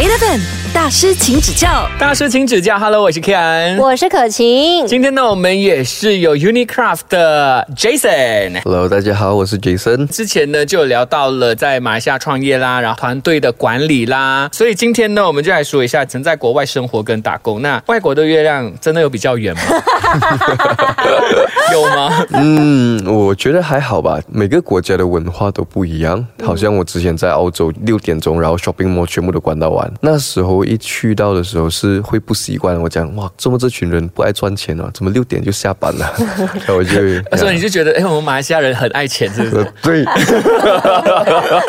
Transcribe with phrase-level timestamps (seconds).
[0.00, 0.59] 8 FM.
[0.72, 1.88] 大师，请指教。
[1.98, 4.86] 大师请指教，Hello，我是 Ken，我是可晴。
[4.86, 8.62] 今天呢，我们也是有 Unicraft 的 Jason。
[8.62, 10.06] Hello，大家好，我是 Jason。
[10.06, 17.60] 之前呢，就聊到了在马来西亚创业啦，然后团队的管理啦，所以今天呢，我们就来说一下曾在国外生活跟打工。
[17.60, 19.62] 那外国的月亮真的有比较圆吗？
[21.72, 22.26] 有吗？
[22.32, 26.24] 嗯，我觉得还好吧，每个国家的文化都不一样。
[26.44, 32.80] 好像我之前在澳洲六点钟，然后 shopping mall 全部都关到完，那时候一去到的时候是会不习惯。
[32.80, 34.90] 我讲哇，怎么这群人不爱赚钱啊？
[34.94, 36.12] 怎么六点就下班了？
[36.66, 36.90] 然后我就
[37.36, 39.72] 所以你就觉得，哎，我们马来西亚人很爱钱，是不是？
[39.82, 40.04] 对。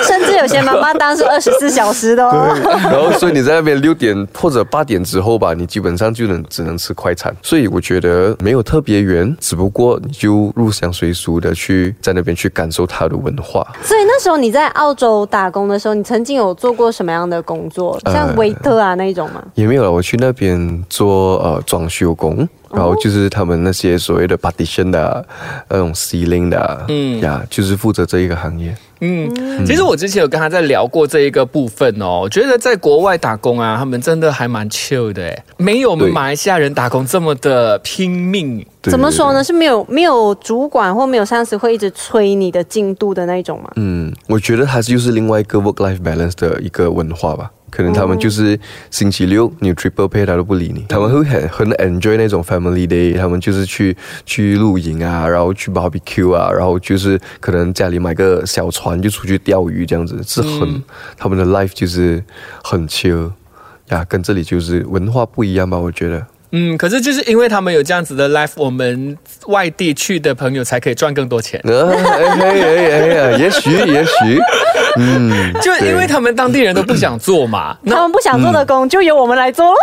[0.03, 2.53] 甚至有些妈妈当是二十四小时的哦。
[2.83, 7.33] 然后，所以你在那边六点或者八点之后吧，你基本上就能只能吃快餐。
[7.41, 13.65] 所以我觉得没有特别远，只不过你就入乡随俗的去在那边去感受它的文化。
[13.83, 17.99] 所以那时候你在澳洲打工的时候，你曾经有做过什么样的工作？
[18.05, 19.43] 像维特啊那一种吗？
[19.55, 22.47] 也没有了，我去那边做呃装修工。
[22.73, 25.25] 然后就是他们那些所谓的 partition 的
[25.67, 28.73] 那种 ceiling 的，嗯呀，就是负责这一个行业。
[29.01, 29.29] 嗯，
[29.65, 38.65] 其实我之前有跟他在聊过这一个部分哦，我觉得在国外打工啊，他们真的还蛮 chill 的，哎，没有我们马来西亚人打工这么的拼命。
[38.83, 39.43] 怎么说呢？
[39.43, 43.69] 是没有没有主管或没有上司会一直催你的进度的那一种吗？
[43.75, 47.51] 嗯，我觉得它就是另外一个 work life balance 的一个文化吧。
[47.71, 48.59] 可能他们就是
[48.91, 60.83] 星期六你 triple pay 他都不理你，他们会很很 enjoy 那种 family day，他们就是去去露营啊，然后去 barbecue 啊，然后就是可能家里买个小船就出去钓鱼这样子，是很
[61.17, 62.23] 他们的 life 就是
[62.63, 63.31] 很 chill
[63.87, 66.27] 呀，跟这里就是文化不一样吧，我觉得。
[66.53, 71.59] 嗯，可是就是因为他们有这样子的 life，我们外地去的朋友才可以赚更多钱。
[71.63, 74.39] 啊，哎哎哎呀，也许也许，
[74.99, 79.73] 嗯，就因为他们当地人都不想做嘛， 他们不想做的工就由我们来做。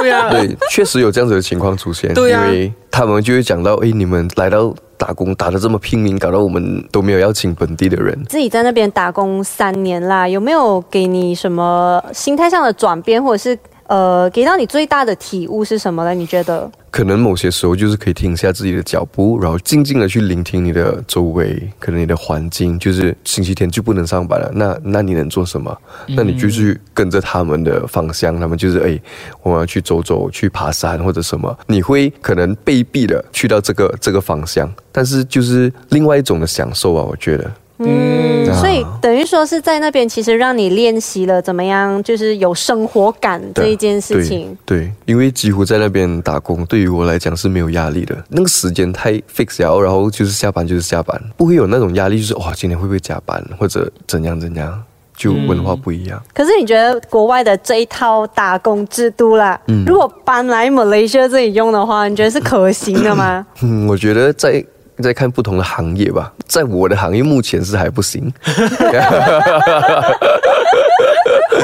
[0.00, 2.12] 对呀， 对，确实有这样子的情况出现。
[2.12, 8.20] 对呀，因为他们就会讲到，哎，你们来到打工打得这么拼命，搞到我们都没有邀请本地的人。
[8.28, 13.56] 自己在那边打工三年啦，有没有给你什么心态上的转变，或者是？
[13.88, 16.14] 呃，给到你最大的体悟是什么呢？
[16.14, 16.70] 你觉得？
[16.90, 22.78] 可能某些时候就是可以停下自己的脚步，然后静静的去聆听你的周围，可能你的环境。
[22.78, 25.76] 就是星期天就不能上班了，那那你能做什么？
[26.08, 28.98] 那你就去跟着他们的方向，他们就是哎，
[29.42, 31.54] 我要去走走，去爬山或者什么。
[31.66, 37.52] 你会可能被逼的去到这个这个方向，但是就是另外一种的享受啊，我觉得。
[37.78, 44.56] 嗯，所以等于说是在那边，其实让你练习了怎么样，就是有生活感这一件事情。
[44.64, 48.16] 对，因为几乎在那边打工，对于我来讲是没有压力的。
[48.30, 54.82] 那个时间太 fix 了，然后就是下班就是下班，不会有那种压力，就是哇，今天会不会加班或者怎样怎样，
[55.14, 56.18] 就文化不一样。
[56.32, 63.46] 可是你觉得国外的这一套打工制度啦，如果搬来马来西亚这里用的话，你觉得是可行的吗？
[63.60, 64.64] 嗯，我觉得在。
[65.02, 68.32] 在看不同的行业吧，在我的行业目前是还不行。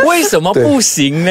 [0.06, 1.31] 为什么不行呢？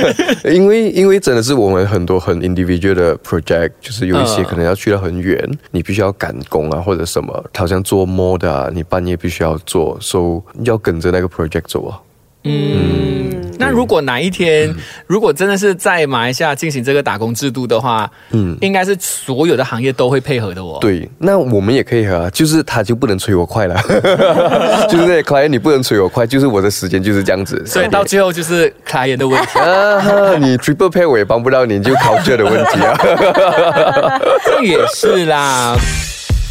[0.44, 5.38] 因为因为真的是我们很多很 individual 的 project，就是有一些可能要去到很远，
[5.70, 11.98] 你必须要赶工啊，或者什么，好像做 mod 啊，你半夜必须要做，所以要跟着那个 project 走啊。
[12.44, 14.74] 嗯，那如果哪一天，
[15.06, 20.78] 如果真的是在马来西亚进行这个打工制度的话，嗯，应该是所有的行业都会配合的哦。
[20.80, 23.76] 对，那我们也可以啊，就是他就不能催我快了，
[24.90, 29.58] 就是那些 client 你不能催我快，就是我的时间就是这样子，所以到最后就是 client 的问题。
[29.60, 32.98] 啊，你 triple pay 我也帮不到你，就 culture 的问题啊，
[34.44, 35.76] 这也是啦。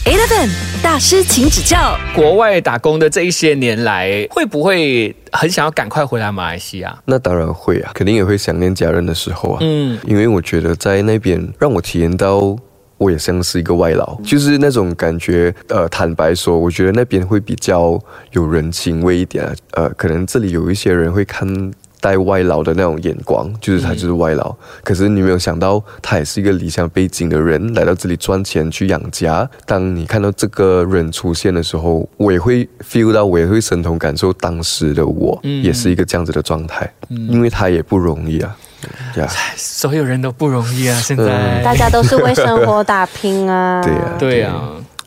[0.05, 0.49] Eleven
[0.91, 1.97] 大师，请指教。
[2.13, 7.01] 国外打工的这一些年来，会不会很想要赶快回来马来西亚？
[7.05, 9.59] 那当然会啊，肯定也会想念家人的时候啊。
[9.61, 12.57] 嗯，因为我觉得在那边让我体验到，
[12.97, 15.55] 我也像是一个外劳，就是那种感觉。
[15.69, 17.97] 呃，坦白说，我觉得那边会比较
[18.31, 19.47] 有人情味一点。
[19.71, 21.71] 呃，可能这里有一些人会看。
[22.01, 24.53] 带外劳的那种眼光，就是他就是外劳。
[24.83, 29.49] 可是你没有想到，他也是一个理想背景的人，来到这里赚钱去养家。
[29.65, 36.91] 当你看到这个人出现的时候，我也会 feel 到，我也会身同感受当时的我，也是一个这样子的状态。
[37.09, 38.57] 嗯因为他也不容易啊，
[39.15, 44.61] 呀，所有人都不容易啊，现在大家都是为生活打拼啊， 对呀，对呀。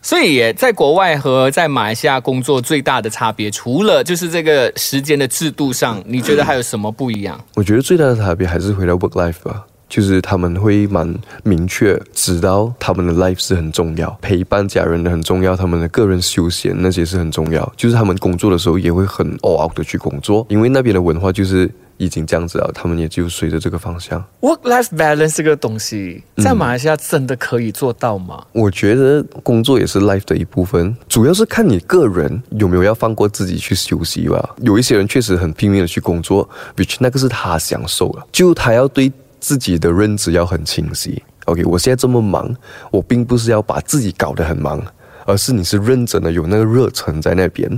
[0.05, 7.43] 所以，也在国外和在马来西亚工作最大的差别，除了就是这个时间的制度上，你觉得还有什么不一样？
[7.55, 11.11] 我觉得最大的差别还是回到 work life 吧，就是他们会蛮
[11.43, 17.73] 明确知道他们的 life 是很重要，陪伴家人的很重要，他们的个人休闲那些是很重要。
[17.75, 24.25] 就是他们工作的时候也会很 all out 的去工作，因为那边的文化就是已经这样子了，他们也就随着这个方向。
[24.41, 28.45] Work-life balance 这个东西，在马来西亚真的可以做到吗？
[28.53, 34.55] 我觉得工作也是 life 的一部分，主要是看你个人有没有要放过自己去休息吧。
[34.59, 41.23] 有一些人确实很拼命的去工作，which 那个是他享受了，就他要对自己的认知要很清晰。
[41.47, 42.55] OK，我现在这么忙，
[42.91, 44.83] 我并不是要把自己搞得很忙。
[45.25, 47.71] 而是你是认真的，有那个热忱在那边，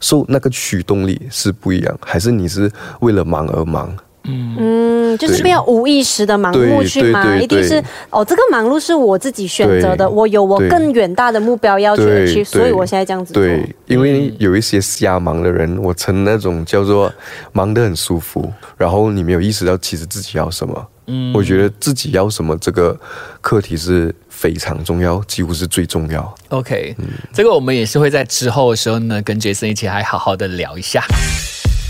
[0.00, 2.70] 受那个驱动力是不一样，还是你是
[3.00, 3.94] 为了忙而忙？
[4.24, 13.42] 嗯嗯，就是不要无意识的盲目去忙，一定是哦，这个忙碌是我自己选择的，我有我更远大的目标要去，所以我现在这样子做。
[13.42, 17.12] 对，因为有一些瞎忙的人，我称那种叫做
[17.50, 20.86] 忙得很舒服，然后你没有意识到其实自己要什么。
[21.08, 22.96] 嗯，我觉得自己要什么这个
[23.40, 24.14] 课题是。
[24.42, 26.34] 非常重要，几乎是最重要。
[26.48, 26.96] OK，
[27.32, 31.00] 这个我们也是会在之后的时候呢，跟杰森一起还好好的聊一下。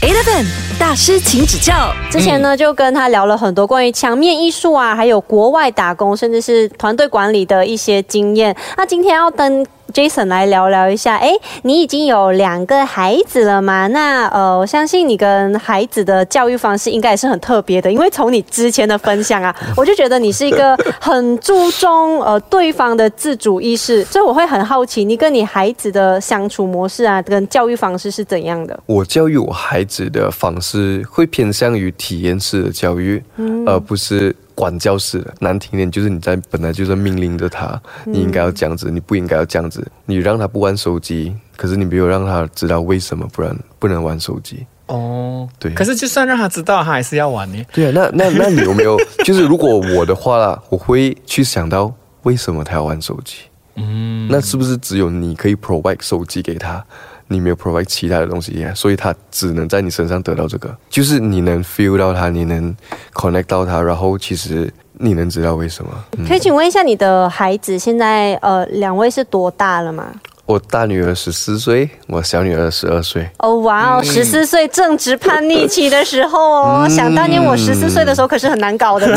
[0.03, 0.45] Eleven
[0.79, 1.95] 大师，请指教。
[2.11, 8.55] 之前呢，就跟他聊了很多关于墙面艺术啊，还有国外打工，甚至是团队管理的一些经验。
[8.77, 13.87] 那今天要跟 Jason 来聊聊一下，哎，你已经有两个孩子了吗？
[13.89, 28.79] 那呃，我相信你跟孩子的教育方式应该也是很特别的，因为从你之前的分享啊， 我就觉得你是一个很注重呃对方的自主意识，所以我会很好奇，你跟你孩子的相处模式啊，跟教育方式是怎样的？
[28.87, 33.23] 我教育我孩子的方式会偏向于体验式的教育，
[33.67, 34.35] 而不是。
[34.55, 39.87] 管教式的，难听点就是你在本来就是命令着他，你应该要这样子，你不应该要这样子。
[40.07, 44.67] 你让他不玩手机，可是你没有让他知道为什么不然不能玩手机。
[44.87, 45.73] 哦，对。
[45.75, 47.65] 可是就算让他知道，他还是要玩呢。
[47.73, 48.99] 对啊，那那那你有没有？
[49.25, 51.93] 就是如果我的话啦，我会去想到
[52.25, 53.37] 为什么他要玩手机。
[53.77, 56.85] 嗯，那是不是只有你可以 provide 手机给他？
[57.32, 62.76] 你没有 provide 其他的东西，所以他只能在你身上得到这个，就是你能 feel 到他，你能
[63.14, 65.90] connect 到他，然后其实你能知道为什么。
[66.29, 70.12] 可以请问一下，你的孩子现在呃两位是多大了吗？
[70.44, 73.27] 我大女儿十四岁，我小女儿十二岁。
[73.39, 76.89] 哦，哇哦，十四岁正值叛逆期的时候哦。
[76.91, 79.06] 想当年我十四岁的时候可是很难搞的。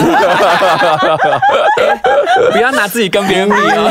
[2.51, 3.89] 不要拿自己跟别人比哦。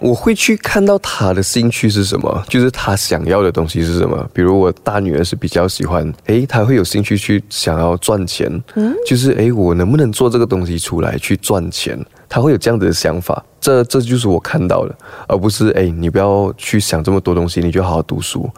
[0.02, 4.28] 我会去看到他的兴趣是什么，就是他想要的东西是什么。
[4.32, 8.50] 比如我大女儿是比较喜欢，哎，她会有兴趣去想要赚钱。
[8.74, 11.98] 嗯，就是哎，我能不能做这个东西出来去赚钱？
[12.28, 14.94] 他会有这样子的想法，这这就是我看到的，
[15.28, 18.50] 而不是哎，你不要去想这么多东西，你就好好读书。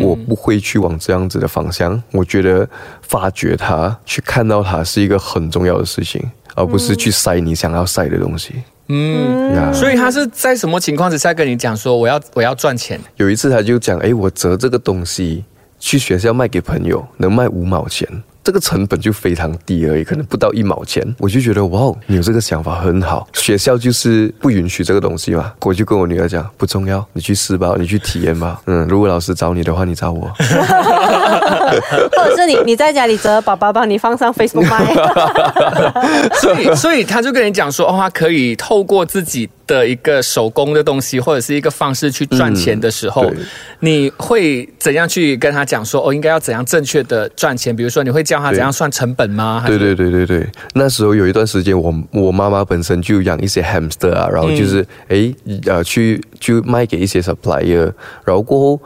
[0.00, 2.00] 我不会去往这样子的方向。
[2.12, 2.68] 我觉得
[3.02, 6.22] 发掘他，去看到他是一个很重要的事情，
[6.54, 8.54] 而不是去塞你想要塞的东西。
[8.88, 12.98] 嗯，所以他是在什么情况之下跟你讲说我要我要赚钱？
[13.16, 15.44] 有一次他就讲，哎，我折这个东西
[15.78, 18.08] 去学校卖给朋友，能卖五毛钱。
[18.48, 23.28] 这个成本就非常低而已，可能不到一毛钱，我就觉得哇，你有这个想法很好。
[23.34, 28.58] 学校就是不允许这个东西嘛，我就跟我女儿讲，不重要，你去试吧，你去体验吧。
[28.64, 30.32] 嗯，如果老师找你的话，你找我。
[32.16, 34.94] 或者是你你在家里折宝宝，帮你放上 Facebook 卖。
[36.40, 43.30] 所以所以他就跟你讲说，哦，他可以透过自己的一个手工的东西，或者是一个方式去赚钱的时候，
[43.78, 47.76] 你会怎样去跟他讲说，哦，应该要怎样正确的赚钱？
[47.76, 48.38] 比如说，你会教。
[48.38, 49.64] 他怎样算成本吗？
[49.66, 55.34] 对对对对对，那时候有一段时间，我我妈妈本身就养一些 hamster 啊，然后就是哎
[55.66, 57.92] 呃去就卖给一些 supplier，
[58.24, 58.82] 然后过后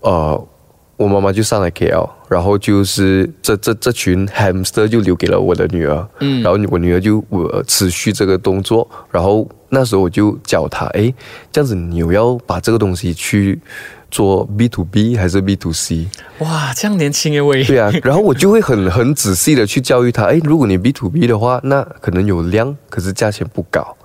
[0.00, 0.48] 呃
[0.96, 11.12] 我妈妈就上来 KL，然后就是这这这群 hamster 就留给了我的女儿，嗯，然后我女儿就我持续这个动作，然后那时候我就教他，哎，
[11.52, 13.60] 这样子你有要把这个东西去。
[14.10, 16.08] 做 B to B 还是 B to C？
[16.38, 17.62] 哇，这样年轻诶喂！
[17.62, 20.24] 对啊，然后我就会很很仔细的去教育他。
[20.24, 23.97] 哎，如果你 B to B 的话，那可能有量，可是价钱不高。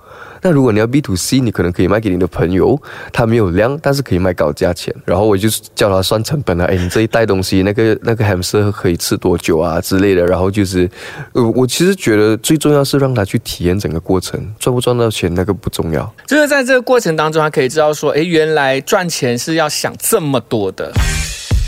[0.46, 2.78] 那如果你要 B to C，你可能可以卖给你的朋友，
[3.10, 4.94] 他没有量，但是可以卖高价钱。
[5.06, 6.66] 然后我就叫他算成本了。
[6.66, 10.26] 哎，你这一袋东西，那个那个 hamster 可以吃多久啊之类的。
[10.26, 10.86] 然后就是，
[11.32, 16.14] 呃，我其实觉得最重要是让他去体验整个过程，赚不赚到钱那个不重要。
[16.26, 20.92] 就是在这个过程当中，他可以知道说，哎，原来赚钱是要想这么多的。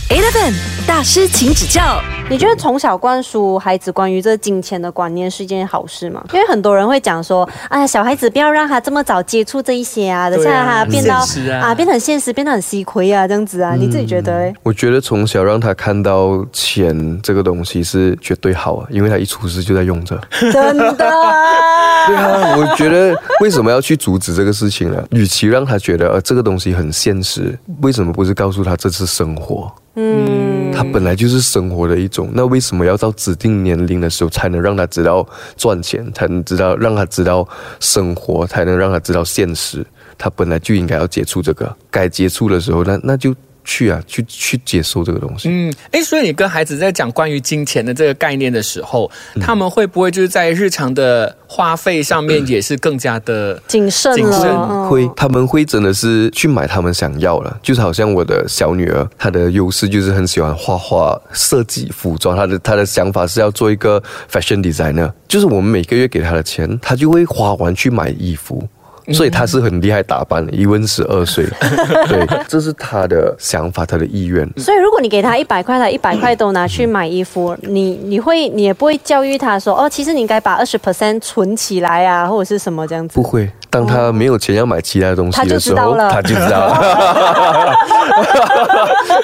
[0.08, 0.54] Eleven
[0.86, 2.00] 大师，请指教。
[2.30, 6.24] 你觉得从小灌输孩子关于这金钱的观念是一件好事吗？
[6.32, 11.16] 因为很多人会讲说，哎呀，小孩子不要让他这么早接触这一些啊，等下他变到
[11.60, 14.52] 啊，变得很现实，变得很稀亏啊，这样子啊，你自己觉得？
[14.62, 20.16] 我觉得从小让他看到钱这个东西是绝对好啊，因为他一出世就在用着。
[20.52, 20.94] 真的？
[22.06, 25.04] 对啊，我觉得为什么要去阻止这个事情呢？
[25.10, 29.72] 与其让他觉得呃这个东西很现实，为什么不是告诉他这是生活？
[29.96, 35.26] 嗯，他本来就是生活的一种，那为什么要到指定年龄的时候才能让他知道
[35.56, 37.48] 赚钱，才能知道让他知道
[37.80, 39.84] 生活，才能让他知道现实？
[40.18, 43.34] 他本来就应该要接触这个，该接触的时候，那那就。
[43.66, 45.50] 去啊，去去接受这个东西。
[45.50, 54.14] 嗯，哎，所以你跟孩子在讲关于金钱的这个概念的时候，他们会不会就是在日常的花费上面也是更加的谨慎？
[54.14, 57.58] 谨慎会，他们会真的是去买他们想要了。
[57.60, 62.36] 就是好像我的小女儿，她的优势就是很喜欢画画、设计服装。
[62.36, 65.12] 她的她的想法是要做一个 fashion designer。
[65.26, 68.66] 就是我们每个月给她的钱，她就会花完去买衣服。
[69.12, 71.46] 所以他是很厉害打扮的，一问十二岁，
[72.08, 74.48] 对，这是他的想法，他的意愿。
[74.56, 83.14] 所以如果你给他一百块，他一百块都拿去买衣服，你你会你也不会教育他说，哦，其实你应该把二十 percent 存起来啊，或者是什么这样子？
[83.14, 87.74] 不会，当他没有钱要买其他东西的时候，他就知道了。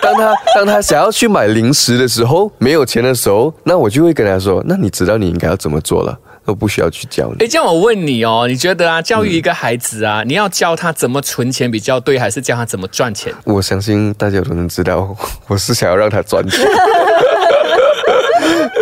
[0.00, 6.18] 当他当他想要去买零食的时候，没有钱的时候，那我就会跟他说，那你知道你应该要怎么做了。
[6.44, 7.44] 都不需要去教你。
[7.44, 13.32] 哎，这样我问你哦，你觉得啊，教育一个孩子啊，你要教他怎么存钱比较对，还是教他怎么赚钱？
[13.44, 15.16] 我相信大家都能知道，
[15.48, 16.60] 我是想要让他赚钱。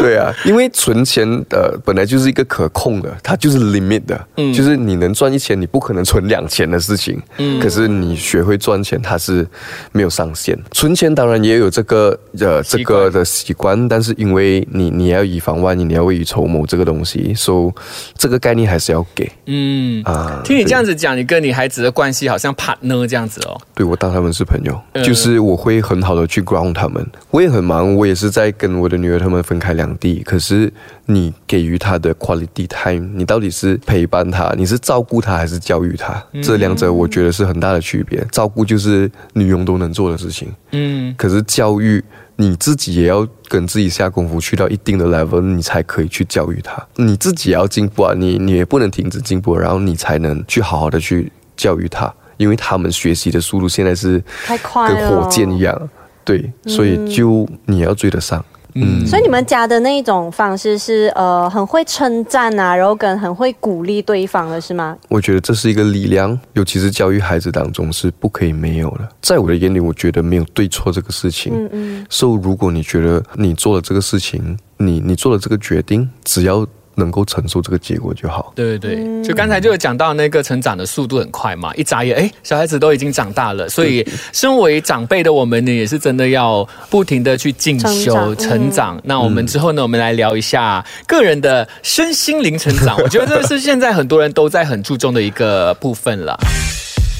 [0.02, 9.46] 对啊，因为存钱的本来就是一个可控的，它就是 limit 的，嗯，就是你能赚一千，你不可能存两千的事情，嗯，可是你学会赚钱，它是
[9.92, 10.58] 没有上限。
[10.72, 17.80] 存钱当然也有这个呃这个的习惯，但是因为你你要以防万一，你要未雨绸缪这个东西，所以
[18.16, 20.40] 这个概念还是要给，嗯啊。
[20.44, 23.60] 听你这样子讲，你跟你孩子的关系好像 partner 这样子哦。
[23.74, 27.06] 对，我当他们是朋友，就是我会很好的去 ground 他们。
[27.30, 29.89] 我也很忙，我也是在跟我的女儿他们分开两。
[29.98, 30.72] 地，可是
[31.06, 36.22] 你给予他的 quality time，你到底是陪伴他，你是照顾他还是教育他？
[36.42, 38.24] 这两者我觉得是很大的区别。
[38.30, 42.02] 照顾就是女佣都能做的事情，嗯，可是教育
[42.36, 46.82] 你自己也要跟自己下功夫，去到一定的 level，你才可以去教育他。
[46.96, 55.88] 你自己也要进步啊，你你也不能停止进步，然后你才能去好好的去教育他，因为他们学习的速度现在是太快跟火箭一样，
[56.24, 58.38] 对，所以就你要追得上。
[58.38, 58.59] 嗯，
[59.06, 64.96] 所以你们家的那一种方式是呃很会称赞啊，然后跟很会鼓励对方的是吗？
[65.08, 69.08] 我觉得这是一个力量，尤其是教育孩子当中是不可以没有的。
[69.20, 71.52] 在我的眼里，我觉得没有对错这个事情。
[71.54, 72.06] 嗯嗯。
[72.08, 76.66] 所以如果你觉得你做了这个事情，你你做了这个决定，只要。
[77.00, 78.52] 能够承受这个结果就好。
[78.54, 83.68] 对对对，就刚才就有讲到那个成长的速度很快嘛，一眨眼，哎，小孩子都已经长大了。
[83.68, 89.00] 所以，身为长辈的我们呢，也是真的要不停的去进修成长。
[89.04, 92.96] 那我们之后呢，我们来聊一下个人的身心灵成长。
[93.02, 96.38] 我觉得这是现在很多人都在很注重的一个部分了。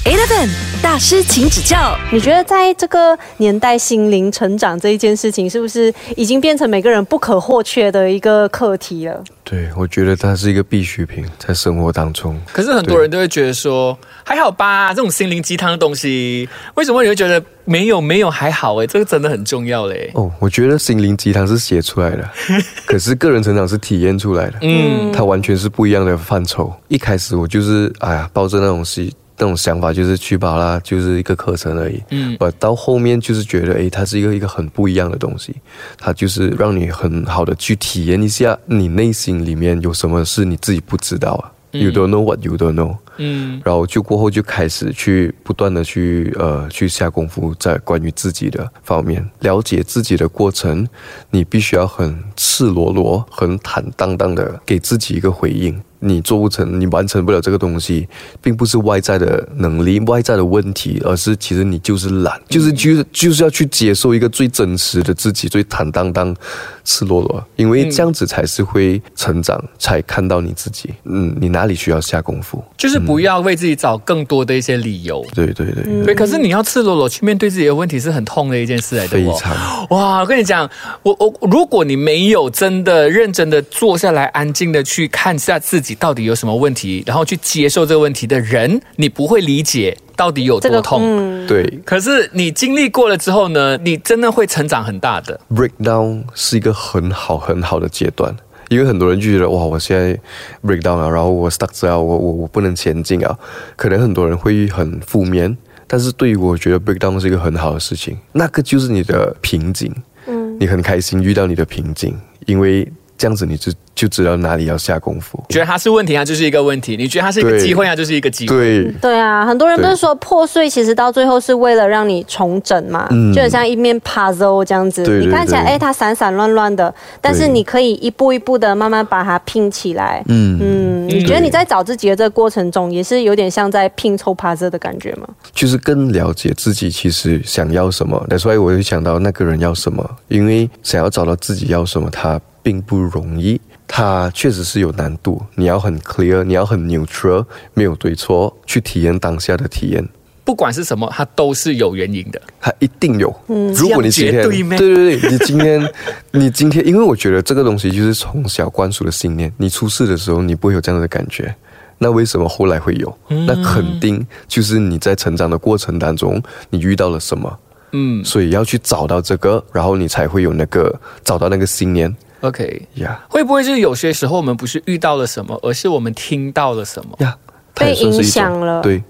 [0.03, 0.49] Eleven
[0.81, 1.95] 大师，请指教。
[2.11, 9.23] 你觉得在这个年代，心灵成长这一件事情，是不是已经变成每个人不可或缺的一个课题了？
[9.43, 12.35] 对，我觉得它是一个必需品，在生活当中。
[12.51, 18.75] 可是很多人都会觉得说，还好吧，这种心灵鸡汤的东西，为什么你会觉得没有没有还好？
[18.81, 20.09] 哎，这个真的很重要嘞。
[20.15, 22.27] 哦，我觉得心灵鸡汤是写出来的，
[22.87, 24.57] 可是个人成长是体验出来的。
[24.63, 26.73] 嗯，它完全是不一样的范畴。
[26.87, 29.13] 一开始我就是哎呀，抱着那种心。
[29.41, 31.99] 那种想法就是去巴拉，就是一个课程而已。
[32.11, 35.55] 嗯，我到后面就是觉得，哎，它是一个一个很不一样的东西，
[35.97, 41.51] 它就是让你很好的去体验一下你内心里面有什么是你自己不知道啊。
[41.71, 42.97] You don't know what you don't know。
[43.17, 50.87] 嗯，然后就过后就开始去不断的去呃去下功夫在关于自己的方面了解自己的过程，
[51.31, 55.81] 你必须要很赤裸裸、很坦荡荡的给自己一个回应。
[56.03, 58.07] 你做不成，你完成不了这个东西，
[58.41, 66.35] 并不是外在的能力、外在的问题，而是其实你就是懒，就是就是就是要去接受一个最真实的自己，最坦荡荡、
[66.83, 70.89] 赤裸裸，因为这样子才是会成长，才看到你自己。
[71.03, 72.63] 嗯，你哪里需要下功夫？
[72.75, 75.23] 就是不要为自己找更多的一些理由。
[75.35, 79.09] 对对对对，可是你要赤裸裸去面对自己的问题，是很痛的一件事来的。
[79.09, 79.55] 非常
[79.91, 80.21] 哇！
[80.21, 80.67] 我跟你讲，
[81.03, 85.90] 我我如果你没有真的认真的坐下来，安静的去看下自己。
[85.95, 87.03] 到底有什么问题？
[87.05, 91.45] 然后去接受这个问题的人，你不会理解到底有多痛。
[91.47, 93.77] 对，可是你经历过了之后呢？
[93.83, 95.39] 你真的会成长很大的。
[95.49, 98.35] Breakdown 是一个很好很好的阶段，
[98.69, 100.19] 因为很多人就觉得哇，我现在
[100.63, 103.37] breakdown 了，然后我 stuck 了，我我我不能前进啊。
[103.75, 105.57] 可能很多人会很负面，
[105.87, 108.17] 但是对于我觉得 breakdown 是一个很好的事情。
[108.33, 109.93] 那个就是你的瓶颈，
[110.27, 112.91] 嗯，你很开心遇到你的瓶颈，因为。
[113.21, 115.39] 这样子你就就知道哪里要下功夫。
[115.49, 118.55] 觉得它是问题，它就是一个问题；你觉得它是一个对机会，它就是一个机会。
[118.55, 125.03] 对，对啊，很多人不是对说破碎，其实到最后是为了让你重整嘛，嗯就很像一面 puzzle 这样子。
[125.03, 130.23] 对对你看起来，对哎，它散散乱乱的，但是你可以一步一步的慢慢把它拼起来。
[130.27, 135.27] 嗯，嗯，你觉得你在找自己的这个过程中，也是有点像在拼凑 puzzle 的感觉吗？
[135.53, 138.19] 就是更了解自己其实想要什么。
[138.39, 143.59] 所以我会想到那个人要什么，因为想要找到自己要什么，它并不容易。
[143.87, 150.07] 它确实是有难度，你要很 clear，你要很 neutral，没有对错，去体验当下的体验。
[150.43, 152.41] 不管是什么，它都是有原因的。
[152.59, 153.33] 它一定有。
[153.47, 155.93] 嗯如果你今天对对对，你今天
[156.31, 159.51] 你今天，因为我觉得这个东西就是从小灌输的信念。
[159.57, 161.53] 你出事的时候，你不会有这样的感觉，
[161.97, 163.17] 那为什么后来会有？
[163.27, 167.59] 那肯定就是你在成长的过程当中，你遇到了什么，
[167.91, 172.87] 嗯所以要去找到这个，然后你才会有那个找到那个信念，OK。
[172.95, 177.15] 呀会不会是有些时候我们不是遇到了什么，而是我们听到了什么？
[177.19, 177.35] 呀，
[177.73, 179.01] 被影响了对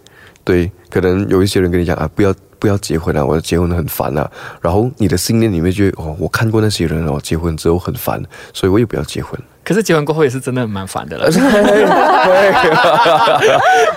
[0.43, 2.33] 对，可能有一些人跟你讲啊，不要。
[2.61, 3.25] 不要结婚啊！
[3.25, 4.29] 我结婚很烦啊。
[4.61, 8.21] 然后你的信念里面就哦，我看过那些人哦，结婚之后很烦，
[8.53, 9.33] 所以我也不要结婚。
[9.63, 11.29] 可是结婚过后也是真的蛮烦的了。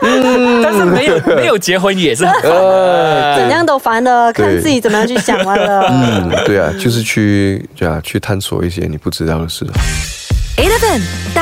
[0.03, 3.37] 嗯 但是没有没有结婚也是很烦的。
[3.39, 5.87] 怎样都烦的，看自己怎么样去想完了。
[5.91, 9.67] 嗯，对啊，就是去对啊，去探索一些你不知道的事。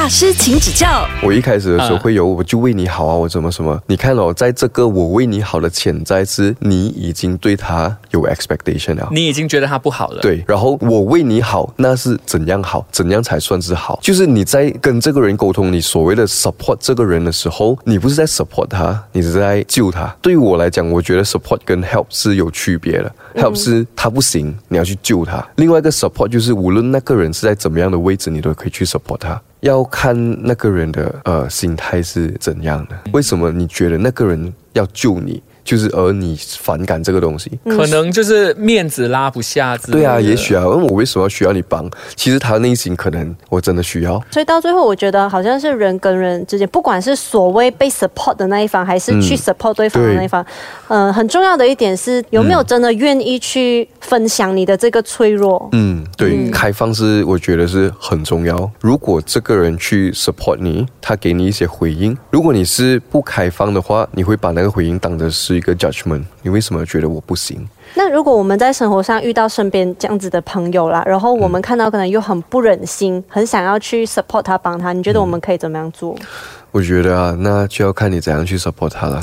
[0.02, 1.06] 大师，请指教。
[1.23, 3.80] 我一开始的时候啊会有，我就为你好啊，我怎么什么？
[3.87, 9.09] 你看哦，在这个我为你好的潜在是，你已经对他有 expectation 了。
[9.12, 12.85] 你已经觉得他不好了。，对，然后我为你好，那是怎样好？
[12.90, 13.97] 怎样才算是好？
[14.02, 20.12] 就是你在跟这个人沟通，你所谓的 support 这个人的时候，你不是在 support 他，你是在救他。
[20.21, 23.14] 对于我来讲，我觉得 support 跟 help 是有区别的。
[23.37, 29.40] help 是他不行，你要去救他；另外一个 support 就是无论那个人是在怎么样的位置，你都可以去 support 他。
[29.62, 30.14] 要看
[30.45, 32.97] 那个人的呃心态是怎样的。
[33.12, 37.50] 为什么你觉得那个人要救你，就是而你反感这个东西？
[37.64, 39.99] 可能就是面子拉不下之类。
[39.99, 41.88] 对啊，也许啊，问我为什么要需要你帮？
[42.16, 44.21] 其实他内心可能我真的需要。
[44.33, 50.44] 所以到最后，我觉得好像是人跟人之间，不管是所谓被 support 的那一方，还是去 support 对方的那一方，
[50.88, 55.68] 嗯、很重要的一点是有没有真的愿意去分享你的这个脆弱。
[55.72, 58.70] 嗯，对，开放是我觉得是很重要。
[58.80, 66.24] 如果这个人去 support 你，他给你一些回应，如果你是不开放的话，你会把那个回应当的是一个 judgment。
[66.42, 67.66] 你为什么觉得我不行？
[67.94, 76.16] 那如果我们在生活上遇到身边这样子的朋友啦，然后我们看到可能又很不忍心，很想要去 support 他帮他，你觉得我们可以怎么样做？
[76.70, 79.22] 我觉得啊，那就要看你怎样去 support 他了。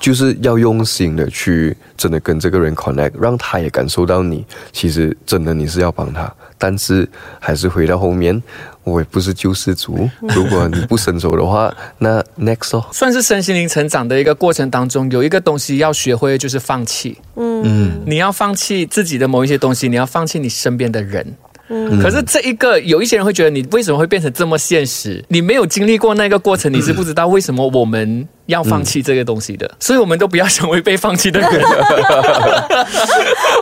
[0.00, 7.06] 就是要用心的去真的跟这个人 connect，让他也感受到你其实真的你是要帮他，但是
[7.38, 8.42] 还是回到后面，
[8.82, 10.08] 我也不是救世主。
[10.34, 17.18] 如果你不伸手的话，那 next 哦，算是身心灵成长的一个过程当中，有一个东西要学会，就是放弃。
[17.36, 21.36] 嗯，你要放弃自己的某一些东西，你要放弃你身边的人。
[21.72, 25.24] 嗯可是这一个有一些人会觉得你为什么会变成这么现实？
[25.28, 29.70] 你没有经历过那个过程，你是不知道为什么我们要放弃这个东西的。
[29.78, 31.50] 所以我们都不要成为被放弃的人。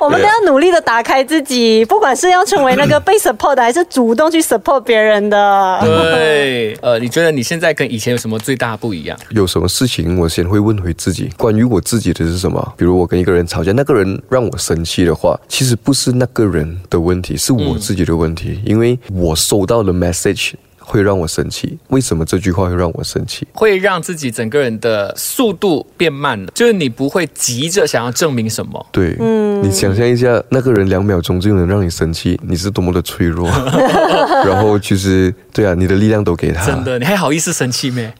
[0.00, 5.80] 我们都要努力的打开自己，不管是要成为那个被 support 的，还是主动去 support 别人的。
[5.82, 9.18] 对，呃，你觉得你现在跟以前有什么最大不一样？
[9.30, 12.74] 有什么事情我先会问回自己，关于我自己的是什么？
[12.76, 20.52] 比如我跟一个人吵架，那个人让我生气的话，其实不是那个人的问题，是我自己的问题，因为我收到的 message
[20.88, 21.78] 会让我生气。
[21.88, 23.46] 为什么这句话会让我生气？
[23.52, 28.84] 会让自己整个人的速度变慢了，就是你不会急着想要证明什么。
[28.90, 33.48] 对，嗯你想象一下，那个人两秒钟就能让你生气，你是多么的脆弱。
[34.46, 38.12] 然后就是，对啊，你的力量都给他，真的，你还好意思生气咩？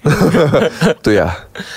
[1.03, 1.35] 对啊，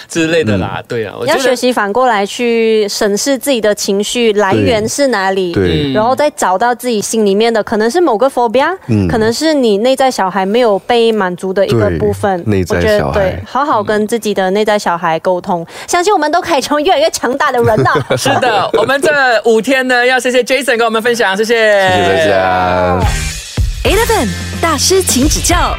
[0.10, 12.44] 之类的啦，对啊，我要学习反过来去审视自己的情绪来源是哪里，对然后再找到自己心里面的，可能是某个 phobia，、嗯可能是你内在小孩没有被满足的一个部分。
[12.46, 17.94] 内在我觉得小孩对，好好跟自己的内在小孩沟通，相信我们都可以成为越来越强大的人啊。
[18.18, 19.10] 是的，我们这
[19.46, 23.00] 五天呢，要谢谢 Jason 跟我们分享，谢谢，谢谢大家。
[23.84, 24.28] Eleven
[24.62, 25.76] 大师，请指教。